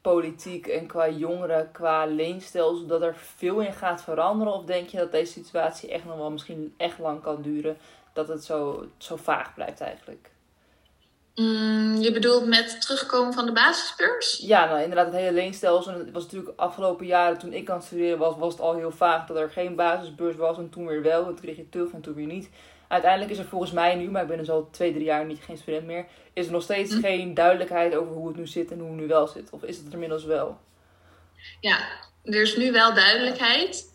[0.00, 4.52] politiek en qua jongeren, qua leenstelsel, dat er veel in gaat veranderen?
[4.52, 7.76] Of denk je dat deze situatie echt nog wel misschien echt lang kan duren?
[8.26, 10.30] Dat het zo, zo vaag blijft eigenlijk?
[11.34, 14.38] Mm, je bedoelt met terugkomen van de basisbeurs?
[14.42, 15.92] Ja, nou inderdaad, het hele leenstelsel.
[15.92, 18.90] Het was natuurlijk afgelopen jaren, toen ik aan het studeren was, was het al heel
[18.90, 20.56] vaag dat er geen basisbeurs was.
[20.58, 22.50] En toen weer wel, en toen kreeg je terug en toen weer niet.
[22.88, 25.42] Uiteindelijk is er volgens mij nu, maar ik ben dus al twee, drie jaar niet
[25.42, 27.00] geen student meer, is er nog steeds hm.
[27.00, 29.50] geen duidelijkheid over hoe het nu zit en hoe het nu wel zit.
[29.50, 30.58] Of is het er inmiddels wel?
[31.60, 31.78] Ja,
[32.24, 33.88] er is nu wel duidelijkheid.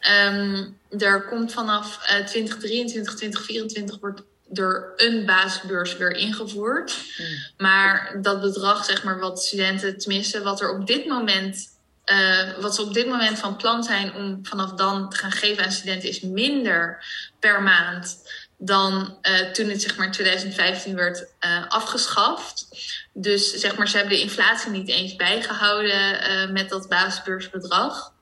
[0.00, 6.96] Um, er komt vanaf uh, 2023, 2024 wordt door een basisbeurs weer ingevoerd.
[7.16, 7.26] Hmm.
[7.56, 11.68] Maar dat bedrag, zeg maar, wat studenten, tenminste, wat er op dit moment,
[12.06, 15.64] uh, wat ze op dit moment van plan zijn om vanaf dan te gaan geven
[15.64, 17.04] aan studenten, is minder
[17.40, 18.18] per maand
[18.58, 22.68] dan uh, toen het zeg maar in 2015 werd uh, afgeschaft.
[23.12, 28.12] Dus zeg maar, ze hebben de inflatie niet eens bijgehouden met dat basisbeursbedrag.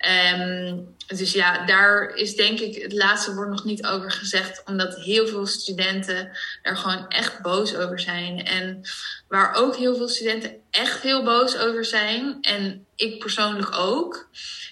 [0.00, 4.96] Ehm, dus ja, daar is denk ik het laatste woord nog niet over gezegd, omdat
[4.96, 6.30] heel veel studenten
[6.62, 8.44] er gewoon echt boos over zijn.
[8.44, 8.80] En
[9.28, 14.28] waar ook heel veel studenten echt heel boos over zijn, en ik persoonlijk ook,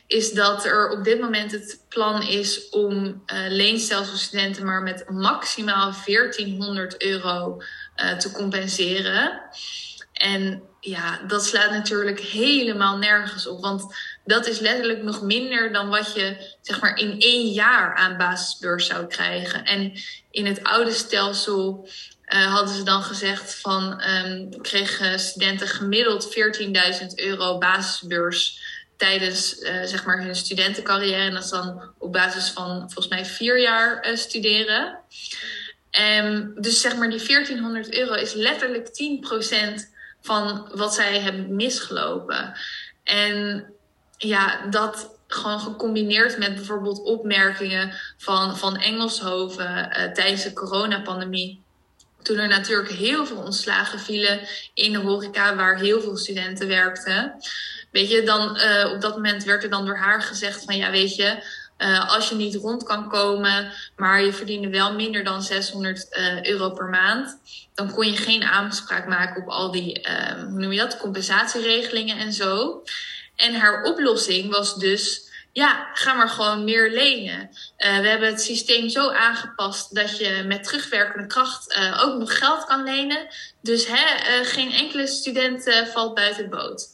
[0.07, 5.95] is dat er op dit moment het plan is om uh, leenstelsel maar met maximaal
[6.07, 7.63] 1400 euro
[7.97, 9.41] uh, te compenseren.
[10.13, 13.61] En ja, dat slaat natuurlijk helemaal nergens op.
[13.61, 13.95] Want
[14.29, 18.87] dat is letterlijk nog minder dan wat je zeg maar in één jaar aan basisbeurs
[18.87, 19.65] zou krijgen.
[19.65, 19.93] En
[20.31, 21.89] in het oude stelsel
[22.29, 26.37] uh, hadden ze dan gezegd van um, kregen studenten gemiddeld
[27.01, 28.61] 14.000 euro basisbeurs
[28.97, 31.23] tijdens uh, zeg maar hun studentencarrière.
[31.23, 34.99] En dat is dan op basis van volgens mij vier jaar uh, studeren.
[36.21, 42.53] Um, dus zeg maar die 1400 euro is letterlijk 10% van wat zij hebben misgelopen.
[43.05, 43.67] En
[44.19, 51.63] ja, dat gewoon gecombineerd met bijvoorbeeld opmerkingen van, van Engelshoven uh, tijdens de coronapandemie.
[52.23, 54.41] Toen er natuurlijk heel veel ontslagen vielen
[54.75, 57.35] in de horeca, waar heel veel studenten werkten.
[57.91, 60.91] Weet je, dan uh, op dat moment werd er dan door haar gezegd van ja,
[60.91, 61.43] weet je,
[61.79, 66.45] uh, als je niet rond kan komen, maar je verdiende wel minder dan 600 uh,
[66.45, 67.39] euro per maand,
[67.75, 72.33] dan kon je geen aanspraak maken op al die, hoe noem je dat, compensatieregelingen en
[72.33, 72.83] zo.
[73.39, 77.51] En haar oplossing was dus, ja, ga maar gewoon meer lenen.
[77.77, 82.83] we hebben het systeem zo aangepast dat je met terugwerkende kracht ook nog geld kan
[82.83, 83.27] lenen.
[83.63, 86.91] Dus hè, geen enkele student valt buiten boot.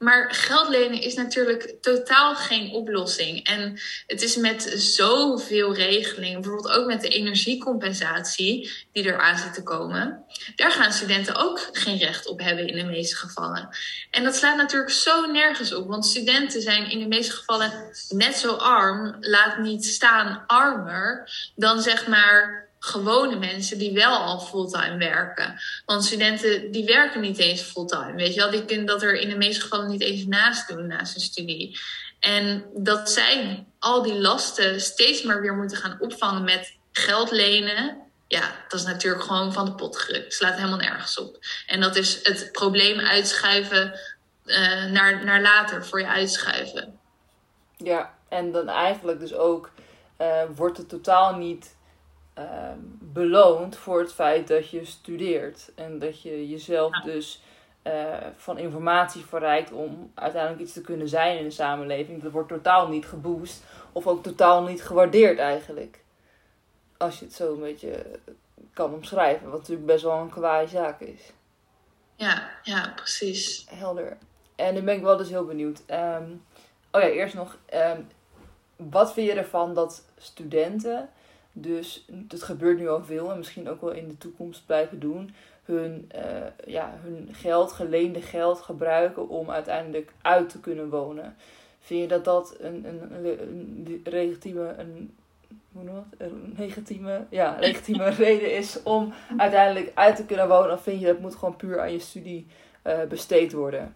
[0.00, 3.46] Maar geld lenen is natuurlijk totaal geen oplossing.
[3.46, 9.62] En het is met zoveel regelingen, bijvoorbeeld ook met de energiecompensatie die eraan zit te
[9.62, 10.24] komen.
[10.56, 13.68] Daar gaan studenten ook geen recht op hebben in de meeste gevallen.
[14.10, 17.72] En dat slaat natuurlijk zo nergens op, want studenten zijn in de meeste gevallen
[18.08, 24.40] net zo arm, laat niet staan armer, dan zeg maar gewone mensen die wel al
[24.40, 25.60] fulltime werken.
[25.84, 28.14] Want studenten die werken niet eens fulltime.
[28.14, 30.86] Weet je wel, die kunnen dat er in de meeste gevallen niet eens naast doen,
[30.86, 31.78] naast hun studie.
[32.20, 37.98] En dat zij al die lasten steeds maar weer moeten gaan opvangen met geld lenen.
[38.28, 40.34] Ja, dat is natuurlijk gewoon van de pot gerukt.
[40.34, 41.38] Slaat helemaal nergens op.
[41.66, 44.00] En dat is het probleem uitschuiven
[44.44, 46.98] uh, naar, naar later voor je uitschuiven.
[47.76, 49.70] Ja, en dan eigenlijk dus ook
[50.20, 51.78] uh, wordt het totaal niet
[52.40, 55.72] uh, beloond voor het feit dat je studeert.
[55.74, 57.42] En dat je jezelf dus
[57.86, 62.22] uh, van informatie verrijkt om uiteindelijk iets te kunnen zijn in de samenleving.
[62.22, 66.02] Dat wordt totaal niet geboost of ook totaal niet gewaardeerd eigenlijk.
[66.96, 68.04] Als je het zo een beetje
[68.72, 71.32] kan omschrijven, wat natuurlijk best wel een kwaaie zaak is.
[72.14, 73.66] Ja, ja, precies.
[73.70, 74.16] Helder.
[74.56, 75.82] En nu ben ik wel dus heel benieuwd.
[75.90, 76.44] Um,
[76.90, 77.56] oh ja, eerst nog.
[77.74, 78.08] Um,
[78.76, 81.08] wat vind je ervan dat studenten
[81.60, 85.34] dus het gebeurt nu al veel en misschien ook wel in de toekomst blijven doen.
[85.64, 91.36] Hun, uh, ja, hun geld, geleende geld gebruiken om uiteindelijk uit te kunnen wonen.
[91.80, 95.16] Vind je dat dat een, een, een, legitieme, een,
[95.72, 96.20] hoe noem het?
[96.20, 100.72] een legitieme, ja, legitieme reden is om uiteindelijk uit te kunnen wonen?
[100.72, 102.46] Of vind je dat moet gewoon puur aan je studie
[102.86, 103.94] uh, besteed worden?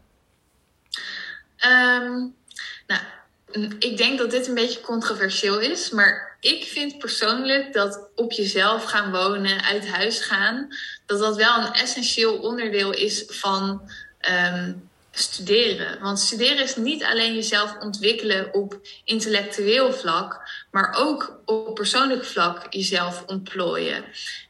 [1.66, 2.34] Um,
[2.86, 3.00] nou,
[3.78, 8.84] ik denk dat dit een beetje controversieel is, maar ik vind persoonlijk dat op jezelf
[8.84, 10.68] gaan wonen, uit huis gaan,
[11.06, 13.90] dat dat wel een essentieel onderdeel is van
[14.30, 16.00] um, studeren.
[16.00, 20.40] Want studeren is niet alleen jezelf ontwikkelen op intellectueel vlak,
[20.70, 24.04] maar ook op persoonlijk vlak jezelf ontplooien.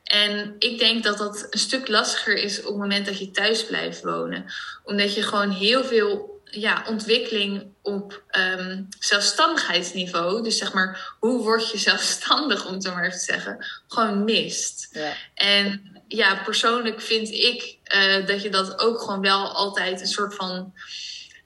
[0.04, 3.66] En ik denk dat dat een stuk lastiger is op het moment dat je thuis
[3.66, 4.44] blijft wonen.
[4.84, 11.70] Omdat je gewoon heel veel ja, ontwikkeling op um, zelfstandigheidsniveau, dus zeg maar, hoe word
[11.70, 14.88] je zelfstandig, om het maar even te zeggen, gewoon mist.
[14.92, 15.12] Ja.
[15.34, 20.34] En ja, persoonlijk vind ik uh, dat je dat ook gewoon wel altijd een soort
[20.34, 20.74] van,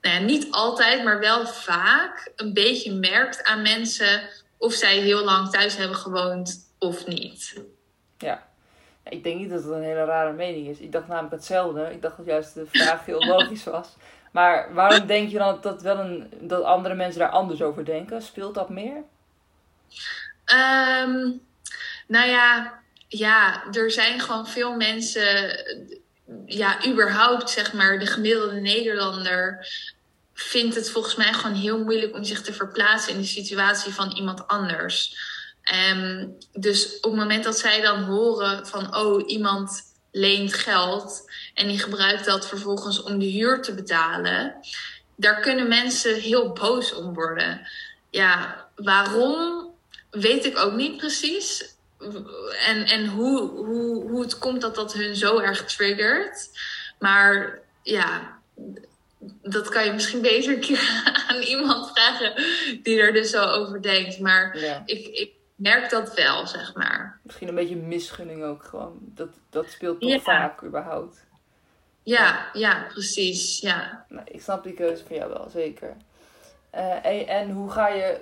[0.01, 5.23] nou ja, niet altijd, maar wel vaak een beetje merkt aan mensen of zij heel
[5.23, 7.61] lang thuis hebben gewoond of niet.
[8.17, 8.47] Ja.
[9.09, 10.77] Ik denk niet dat het een hele rare mening is.
[10.79, 11.91] Ik dacht namelijk hetzelfde.
[11.91, 13.87] Ik dacht dat juist de vraag heel logisch was.
[14.31, 18.21] Maar waarom denk je dan dat, wel een, dat andere mensen daar anders over denken?
[18.21, 19.03] Speelt dat meer?
[20.45, 21.41] Um,
[22.07, 25.59] nou ja, ja, er zijn gewoon veel mensen,
[26.45, 29.67] ja, überhaupt zeg maar, de gemiddelde Nederlander
[30.33, 34.11] vindt het volgens mij gewoon heel moeilijk om zich te verplaatsen in de situatie van
[34.11, 35.15] iemand anders.
[35.91, 41.67] Um, dus op het moment dat zij dan horen van, oh, iemand leent geld en
[41.67, 44.55] die gebruikt dat vervolgens om de huur te betalen.
[45.15, 47.67] daar kunnen mensen heel boos om worden.
[48.09, 49.69] Ja, waarom
[50.09, 51.75] weet ik ook niet precies.
[52.65, 56.49] En, en hoe, hoe, hoe het komt dat dat hun zo erg triggert.
[56.99, 58.39] Maar ja,
[59.41, 62.43] dat kan je misschien beter een keer aan iemand vragen
[62.83, 64.19] die er dus zo over denkt.
[64.19, 67.18] Maar ik, ik merk dat wel, zeg maar.
[67.29, 68.97] Misschien een beetje misgunning ook gewoon.
[69.01, 71.25] Dat, dat speelt toch vaak überhaupt.
[72.03, 73.59] Ja, ja, precies.
[73.59, 74.05] Ja.
[74.07, 75.95] Nou, ik snap die keuze van jou wel, zeker.
[76.75, 78.21] Uh, en, en hoe ga je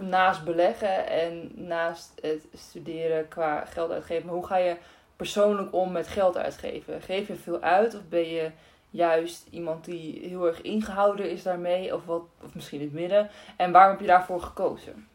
[0.00, 4.76] naast beleggen en naast het studeren qua geld uitgeven, maar hoe ga je
[5.16, 7.02] persoonlijk om met geld uitgeven?
[7.02, 8.50] Geef je veel uit of ben je
[8.90, 13.30] juist iemand die heel erg ingehouden is daarmee, of, wat, of misschien in het midden?
[13.56, 15.10] En waarom heb je daarvoor gekozen?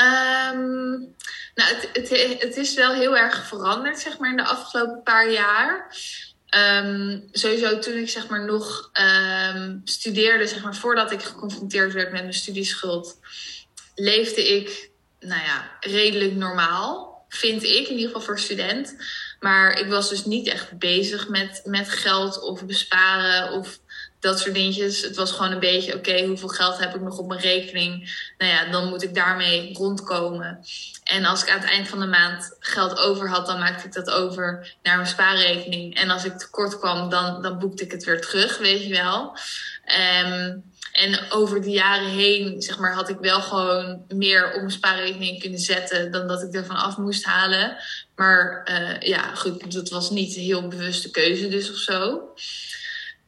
[0.00, 1.14] Um,
[1.54, 2.08] nou, het,
[2.40, 5.96] het, is wel heel erg veranderd, zeg maar, in de afgelopen paar jaar.
[6.56, 8.90] Um, sowieso toen ik zeg maar nog
[9.54, 13.18] um, studeerde, zeg maar voordat ik geconfronteerd werd met mijn studieschuld,
[13.94, 17.10] leefde ik, nou ja, redelijk normaal.
[17.28, 18.96] Vind ik, in ieder geval voor student.
[19.40, 23.78] Maar ik was dus niet echt bezig met, met geld of besparen of
[24.22, 25.02] dat soort dingetjes.
[25.02, 28.14] Het was gewoon een beetje, oké, hoeveel geld heb ik nog op mijn rekening?
[28.38, 30.64] Nou ja, dan moet ik daarmee rondkomen.
[31.04, 33.92] En als ik aan het eind van de maand geld over had, dan maakte ik
[33.92, 35.94] dat over naar mijn spaarrekening.
[35.94, 39.36] En als ik tekort kwam, dan, dan boekte ik het weer terug, weet je wel.
[40.24, 44.70] Um, en over de jaren heen, zeg maar, had ik wel gewoon meer op mijn
[44.70, 47.76] spaarrekening kunnen zetten dan dat ik ervan af moest halen.
[48.16, 52.20] Maar uh, ja, goed, dat was niet een heel bewuste keuze dus of zo.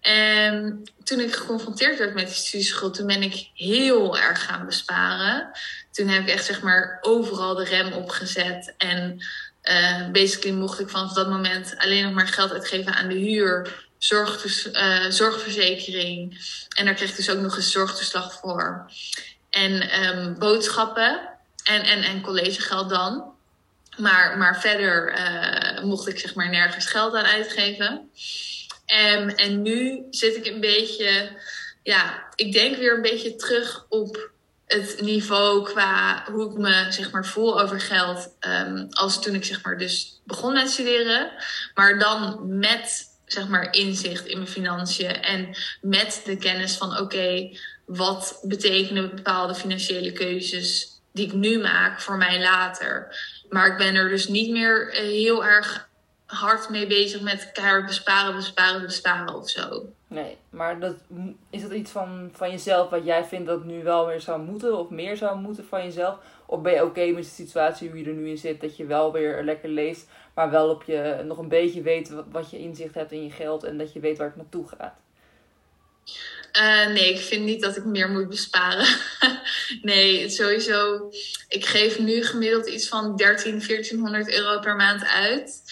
[0.05, 5.51] En toen ik geconfronteerd werd met die studieschuld, toen ben ik heel erg gaan besparen.
[5.90, 8.75] Toen heb ik echt zeg maar overal de rem opgezet.
[8.79, 9.25] En
[9.62, 13.85] uh, basically mocht ik vanaf dat moment alleen nog maar geld uitgeven aan de huur,
[13.99, 16.38] zorg, uh, zorgverzekering.
[16.77, 18.90] En daar kreeg ik dus ook nog eens zorgtoeslag voor.
[19.51, 21.21] En um, boodschappen
[21.64, 23.33] en, en, en collegegeld dan.
[23.97, 28.11] Maar, maar verder uh, mocht ik zeg maar nergens geld aan uitgeven.
[28.87, 31.38] Um, en nu zit ik een beetje,
[31.83, 34.31] ja, ik denk weer een beetje terug op
[34.66, 38.37] het niveau qua hoe ik me zeg maar voel over geld.
[38.40, 41.31] Um, als toen ik zeg maar dus begon met studeren.
[41.75, 45.23] Maar dan met zeg maar inzicht in mijn financiën.
[45.23, 52.01] En met de kennis van oké, wat betekenen bepaalde financiële keuzes die ik nu maak
[52.01, 53.16] voor mij later.
[53.49, 55.88] Maar ik ben er dus niet meer heel erg
[56.35, 59.83] hard mee bezig met keihard besparen, besparen, besparen of zo.
[60.09, 60.94] Nee, maar dat,
[61.51, 64.79] is dat iets van, van jezelf wat jij vindt dat nu wel weer zou moeten
[64.79, 66.18] of meer zou moeten van jezelf?
[66.47, 68.87] Of ben je oké met de situatie hoe je er nu in zit, dat je
[68.87, 72.94] wel weer lekker leest, maar wel op je nog een beetje weet wat, je inzicht
[72.94, 74.94] hebt in je geld en dat je weet waar het naartoe gaat?
[76.59, 78.87] Uh, nee, ik vind niet dat ik meer moet besparen.
[79.83, 81.11] nee, sowieso.
[81.49, 85.62] Ik geef nu gemiddeld iets van 13, 1400 euro per maand uit.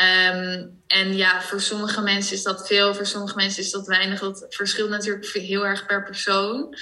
[0.00, 4.20] Um, en ja, voor sommige mensen is dat veel, voor sommige mensen is dat weinig.
[4.20, 6.76] Dat verschilt natuurlijk heel erg per persoon.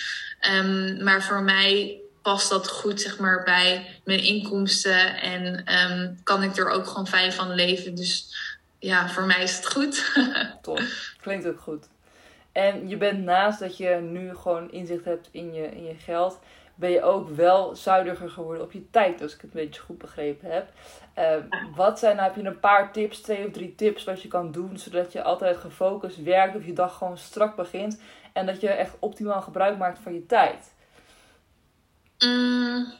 [0.54, 6.42] Um, maar voor mij past dat goed zeg maar, bij mijn inkomsten en um, kan
[6.42, 7.94] ik er ook gewoon fijn van leven.
[7.94, 8.34] Dus
[8.78, 10.12] ja, voor mij is het goed.
[10.62, 10.82] Top,
[11.20, 11.88] klinkt ook goed.
[12.52, 16.38] En je bent naast dat je nu gewoon inzicht hebt in je, in je geld,
[16.80, 19.98] ben je ook wel zuiniger geworden op je tijd, als ik het een beetje goed
[19.98, 20.68] begrepen heb.
[21.18, 21.24] Uh,
[21.74, 24.52] wat zijn, nou, heb je een paar tips, twee of drie tips wat je kan
[24.52, 28.00] doen, zodat je altijd gefocust werkt of je dag gewoon strak begint
[28.32, 30.72] en dat je echt optimaal gebruik maakt van je tijd?
[32.18, 32.92] Mm,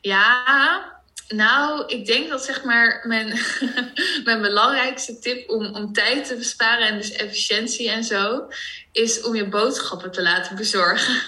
[0.00, 3.38] ja, nou, ik denk dat zeg maar mijn,
[4.24, 8.48] mijn belangrijkste tip om, om tijd te besparen en dus efficiëntie en zo,
[8.92, 11.14] is om je boodschappen te laten bezorgen.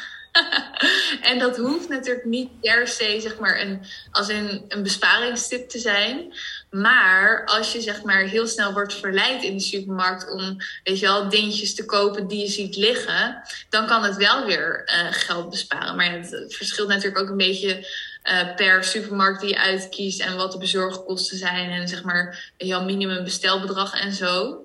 [1.31, 5.79] en dat hoeft natuurlijk niet per se zeg maar, een, als een, een besparingstip te
[5.79, 6.35] zijn.
[6.71, 11.07] Maar als je zeg maar, heel snel wordt verleid in de supermarkt om weet je
[11.07, 15.51] wel, dingetjes te kopen die je ziet liggen, dan kan het wel weer uh, geld
[15.51, 15.97] besparen.
[15.97, 17.89] Maar het verschilt natuurlijk ook een beetje
[18.25, 22.85] uh, per supermarkt die je uitkiest en wat de bezorgkosten zijn en zeg maar jouw
[22.85, 24.65] minimum bestelbedrag en zo.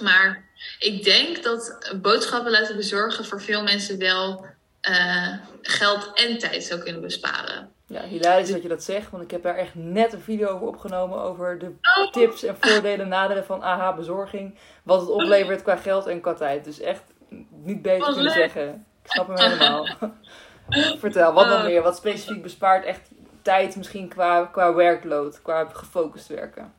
[0.00, 0.44] Maar
[0.78, 4.46] ik denk dat boodschappen laten bezorgen voor veel mensen wel
[4.90, 7.70] uh, geld en tijd zou kunnen besparen.
[7.86, 10.66] Ja, hilarisch dat je dat zegt, want ik heb daar echt net een video over
[10.66, 12.12] opgenomen over de oh.
[12.12, 14.58] tips en voordelen en nadelen van AH bezorging.
[14.82, 16.64] Wat het oplevert qua geld en qua tijd.
[16.64, 17.02] Dus echt
[17.50, 18.86] niet beter kunnen zeggen.
[19.02, 19.86] Ik snap hem helemaal.
[20.98, 21.82] Vertel, wat dan meer?
[21.82, 23.08] Wat specifiek bespaart echt
[23.42, 26.72] tijd misschien qua, qua workload, qua gefocust werken?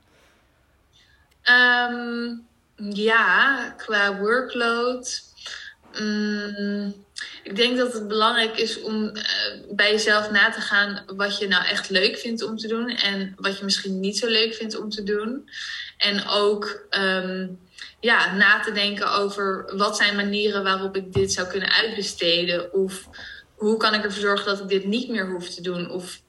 [1.44, 5.26] Um, ja, qua workload
[6.00, 6.94] Mm,
[7.48, 9.24] ik denk dat het belangrijk is om uh,
[9.72, 13.34] bij jezelf na te gaan wat je nou echt leuk vindt om te doen en
[13.36, 15.50] wat je misschien niet zo leuk vindt om te doen.
[15.98, 17.60] En ook um,
[18.00, 22.74] ja, na te denken over wat zijn manieren waarop ik dit zou kunnen uitbesteden.
[22.74, 23.08] Of
[23.56, 25.90] hoe kan ik ervoor zorgen dat ik dit niet meer hoef te doen?
[25.90, 26.22] Of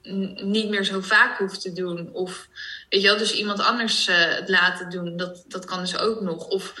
[0.43, 2.09] niet meer zo vaak hoef te doen?
[2.13, 2.47] Of
[2.89, 5.17] weet je wel, dus iemand anders uh, het laten doen.
[5.17, 6.47] Dat, dat kan dus ook nog.
[6.47, 6.73] Of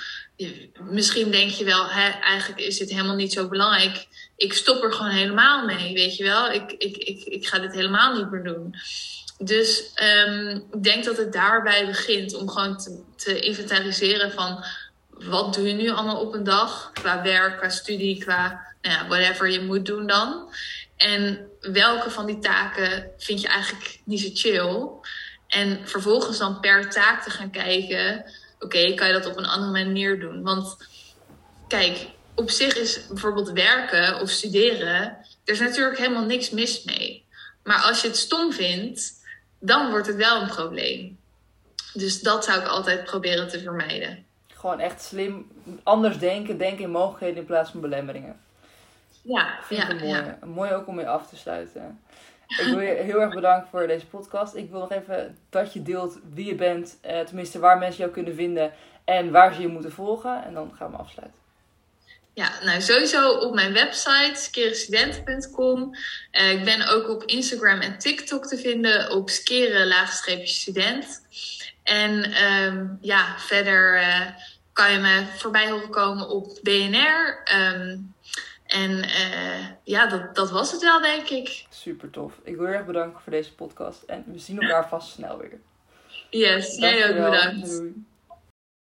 [0.89, 4.07] misschien denk je wel, hè, eigenlijk is dit helemaal niet zo belangrijk.
[4.35, 6.51] Ik stop er gewoon helemaal mee, weet je wel.
[6.51, 8.75] Ik, ik, ik, ik ga dit helemaal niet meer doen.
[9.37, 9.91] Dus
[10.27, 14.63] um, ik denk dat het daarbij begint om gewoon te, te, inventariseren van
[15.09, 19.07] wat doe je nu allemaal op een dag qua werk, qua studie, qua nou ja,
[19.07, 20.53] whatever je moet doen dan.
[20.97, 24.89] En welke van die taken vind je eigenlijk niet zo chill?
[25.47, 28.25] En vervolgens dan per taak te gaan kijken
[28.59, 30.43] oké, kan je dat op een andere manier doen?
[30.43, 30.77] Want
[31.67, 35.01] kijk, op zich is bijvoorbeeld werken of studeren,
[35.43, 37.25] er is natuurlijk helemaal niks mis mee.
[37.63, 39.13] Maar als je het stom vindt,
[39.59, 41.19] dan wordt het wel een probleem.
[41.93, 44.25] Dus dat zou ik altijd proberen te vermijden.
[44.47, 45.51] Gewoon echt slim,
[45.83, 48.39] anders denken, denken in mogelijkheden in plaats van belemmeringen.
[49.21, 50.37] Ja, Vind ja, ik ja.
[50.45, 51.99] Mooi ook om mee af te sluiten.
[52.57, 54.55] Ik wil je heel erg bedanken voor deze podcast.
[54.55, 58.11] Ik wil nog even dat je deelt wie je bent, eh, tenminste waar mensen jou
[58.11, 58.73] kunnen vinden
[59.05, 60.43] en waar ze je moeten volgen.
[60.43, 61.37] En dan gaan we afsluiten.
[62.33, 65.95] Ja, nou sowieso op mijn website, skerestudenten.com.
[66.31, 71.21] Uh, ik ben ook op Instagram en TikTok te vinden op skeren-student.
[71.83, 74.25] En um, ja, verder uh,
[74.73, 77.43] kan je me voorbij horen komen op BNR.
[77.55, 78.13] Um,
[78.69, 81.65] en uh, ja, dat, dat was het wel, denk ik.
[81.69, 82.39] Super tof.
[82.43, 84.03] Ik wil je erg bedanken voor deze podcast.
[84.03, 85.59] En we zien elkaar vast snel weer.
[86.29, 87.69] Yes, jij ook bedankt.
[87.69, 88.05] Doei.